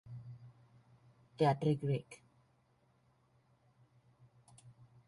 Teatre 1.37 1.75
Grec. 1.83 2.09